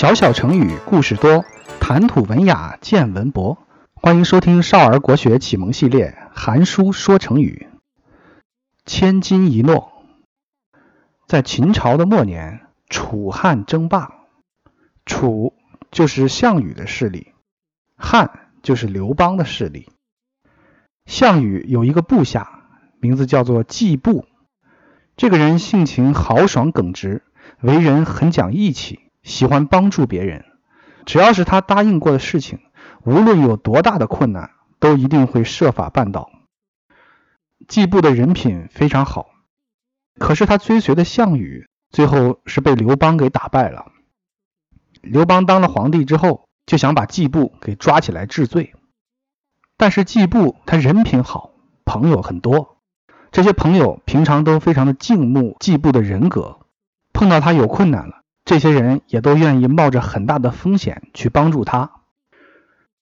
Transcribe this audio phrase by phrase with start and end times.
[0.00, 1.44] 小小成语故事多，
[1.78, 3.58] 谈吐文雅见文博。
[3.92, 7.68] 欢迎收听少儿国学启蒙系列《韩书说成语》。
[8.86, 9.92] 千金一诺，
[11.26, 14.10] 在秦朝的末年，楚汉争霸。
[15.04, 15.52] 楚
[15.90, 17.34] 就是项羽的势力，
[17.94, 19.86] 汉就是刘邦的势力。
[21.04, 22.62] 项羽有一个部下，
[23.00, 24.24] 名字叫做季布。
[25.18, 27.22] 这个人性情豪爽耿直，
[27.60, 30.44] 为人很讲义气，喜欢帮助别人。
[31.06, 32.60] 只要是他答应过的事情，
[33.04, 36.30] 无论有多大的困难，都一定会设法办到。
[37.68, 39.26] 季布的人品非常好，
[40.18, 43.86] 可是他追随的项羽最后是被刘邦给打败了。
[45.00, 48.74] 刘邦当了皇帝之后，就想把季布给抓起来治罪。
[49.76, 51.52] 但是季布他人品好，
[51.84, 52.76] 朋友很多。
[53.32, 56.60] 这些朋友平常都非常的敬慕季布的人格，
[57.12, 58.19] 碰到他有困难了，
[58.50, 61.92] 这些人也都愿意冒着很大的风险去帮助他。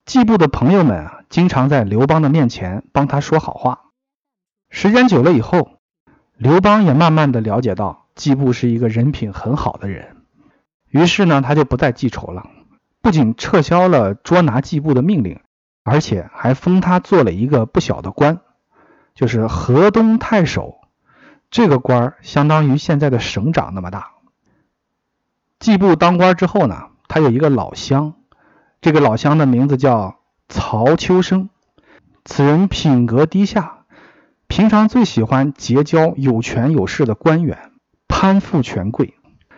[0.05, 3.85] 季布的朋友们啊，经常在刘邦的面前帮他说好话。
[4.69, 5.79] 时间久了以后，
[6.37, 10.17] 刘邦也慢慢的了解到季布是一个人品很好的人，
[10.87, 12.47] 于是呢，他就不再记仇了，
[13.01, 15.39] 不仅撤销了捉拿季布的命令，
[15.83, 18.41] 而且还封他做了一个不小的官。
[19.15, 20.75] 就是河东太守，
[21.49, 24.11] 这个官儿相当于现在的省长那么大。
[25.59, 28.15] 季布当官之后呢，他有一个老乡，
[28.81, 31.49] 这个老乡的名字叫曹秋生。
[32.23, 33.85] 此人品格低下，
[34.47, 37.71] 平常最喜欢结交有权有势的官员，
[38.07, 39.13] 攀附权贵，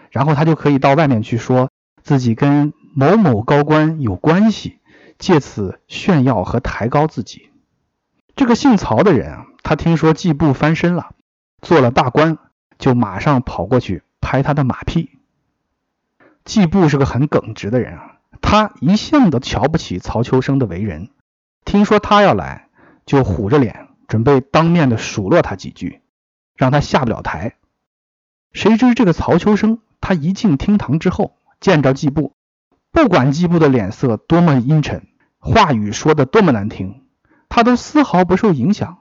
[0.09, 1.69] 然后他就可以到外面去说
[2.01, 4.79] 自己跟某某高官有关系，
[5.19, 7.49] 借此炫耀和抬高自己。
[8.35, 9.45] 这个姓曹的人啊。
[9.63, 11.11] 他听说季布翻身了，
[11.61, 12.39] 做了大官，
[12.79, 15.11] 就马上跑过去拍他的马屁。
[16.43, 21.09] 季布是个很耿直的人啊，他一向都瞧不起曹秋生的为人，
[21.65, 22.67] 听说他要来，
[23.05, 26.01] 就虎着脸准备当面的数落他几句，
[26.55, 27.55] 让他下不了台。
[28.53, 32.35] 谁知这个曹秋生，他一进厅堂之后，见着季布，
[32.91, 35.07] 不管季布的脸色多么阴沉，
[35.37, 37.03] 话语说的多么难听，
[37.47, 38.97] 他都丝毫不受影响。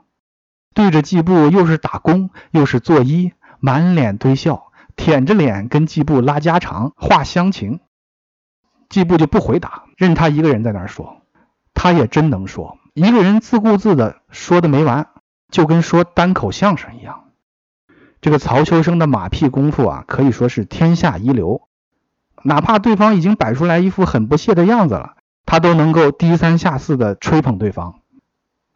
[0.72, 4.69] 对着季布又是打工又是作揖，满脸堆笑，
[5.00, 7.80] 舔着脸跟季布拉家常话乡情。
[8.90, 11.22] 季布就不回答，任他一个人在那儿说。
[11.72, 15.08] 他也真能说，一个人自顾自的说的没完，
[15.50, 17.30] 就跟说单口相声一样。
[18.20, 21.62] 这个曹秋生的马屁功夫啊，可以说是天下一流。
[22.42, 28.00] 哪怕对方已经摆出来一副很不屑的样子了，他都能够低三下四的吹捧对方。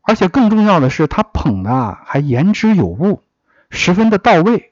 [0.01, 3.23] 而且更重要的是，他捧的还言之有物，
[3.69, 4.71] 十分的到位。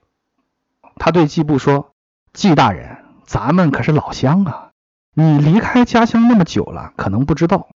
[1.05, 1.97] 他对季布说
[2.33, 4.71] ：“季大人，咱们可是老乡啊！
[5.15, 7.71] 你离开家乡那么久了，可能不知道，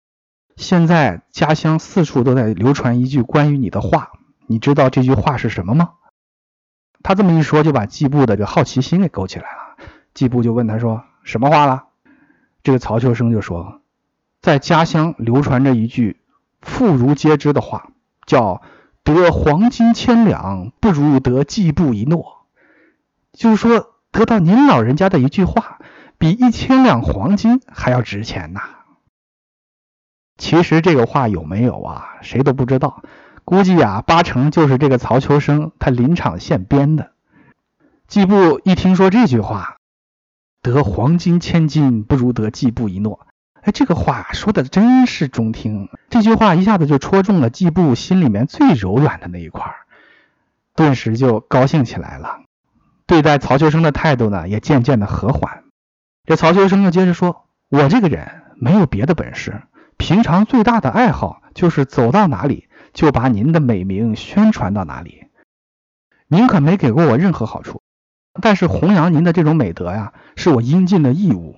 [0.54, 4.12] 现在家乡四处都在流传一句关于你的话。
[4.46, 5.94] 你知道这句话是什么吗？”
[7.02, 9.84] 他这么一说，就把季布的这个好奇心给勾起来了。
[10.14, 11.86] 季布就问他说：“什么话了？”
[12.62, 13.80] 这个曹秋生就说
[14.40, 16.20] ：“在家乡流传着一句。”
[16.62, 17.88] 妇孺皆知的话，
[18.24, 18.62] 叫
[19.02, 22.35] 得黄金千两，不如得季布一诺。
[23.36, 25.78] 就是说，得到您老人家的一句话，
[26.16, 28.62] 比一千两黄金还要值钱呐。
[30.38, 32.16] 其实这个话有没有啊？
[32.22, 33.02] 谁都不知道。
[33.44, 37.12] 估计啊，八成就是这个曹秋生他临场现编的。
[38.08, 39.76] 季布一听说这句话，
[40.62, 43.26] 得黄金千金，不如得季布一诺。
[43.62, 49.74] 哎，这个话说的真是中听，这句话一下子就戳中了季布心里面最柔软的那一块，
[50.74, 52.40] 顿时就高兴起来了。
[53.06, 55.64] 对待曹秋生的态度呢，也渐渐的和缓。
[56.24, 59.62] 这曹秋生又接着说：“我这个人没有别的本事，
[59.96, 65.26] 平常最大的爱好就是走到哪里就把您的美名宣传到哪里。
[66.28, 67.82] 您可没给过我任何好处，
[68.42, 71.56] 但是弘扬您的这种美德呀，是我应尽的义务，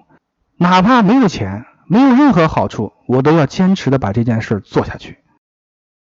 [0.57, 5.21] 哪怕没有钱。”没有任何好处，我都要坚持的把这件事做下去。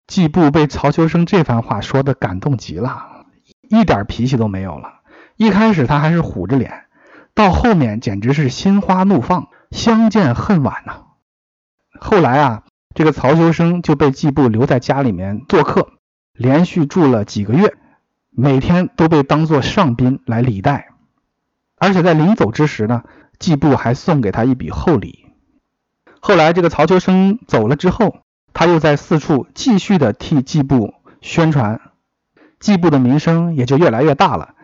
[0.05, 3.25] 季布被曹秋生这番话说的感动极了，
[3.71, 5.01] 一点脾气都没有了。
[5.35, 6.85] 一开始他还是虎着脸，
[7.33, 11.03] 到后面简直是心花怒放，相见恨晚呐。
[11.99, 12.63] 后来啊，
[12.93, 15.89] 这个曹秋生就被季布留在家里面做客，
[16.33, 17.73] 连续住了几个月，
[18.29, 20.89] 每天都被当做上宾来礼待，
[21.77, 23.03] 而且在临走之时呢，
[23.39, 25.25] 季布还送给他一笔厚礼。
[26.19, 28.17] 后来，这个曹秋生走了之后，
[28.53, 31.81] 他又在四处继续的替季布宣传，
[32.59, 34.55] 季布的名声也就越来越大了。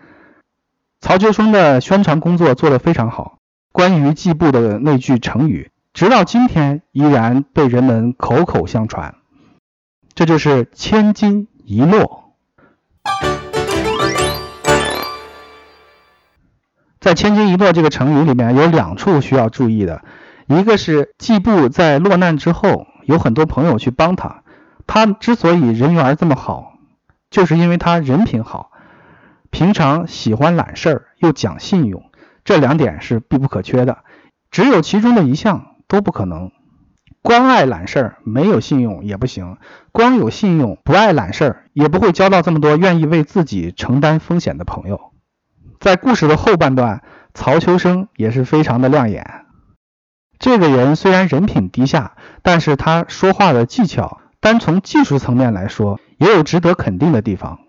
[1.02, 3.38] 曹秋生的宣传工作做得非常好，
[3.72, 9.16] 关于季布的那句成语，直到今天依然被人们口口相传。
[10.14, 12.34] 这就是千金一诺。
[17.00, 20.04] 在“千金一诺”这个成语里面有两处需要注意的，
[20.48, 24.44] 一个是季布在落难之后，有很多朋友去帮他，
[24.86, 26.74] 他之所以人缘这么好，
[27.32, 28.72] 就是因为他人品好，
[29.52, 32.04] 平常喜欢揽事儿又讲信用，
[32.44, 34.00] 这两点是必不可缺的，
[34.52, 36.52] 只有其中的一项都不可能。
[37.22, 39.58] 光爱揽事儿没有信用也不行，
[39.92, 45.12] 光有信用不爱揽事儿也不会交到这么多愿意为自己承担风险的朋友。
[45.80, 47.04] 在故事的后半段，
[47.34, 49.46] 曹秋生也是非常的亮眼。
[50.38, 57.60] 这个人虽然人品低下，但是他说话的技巧，单从技术层面来说，也有值得肯定的地方。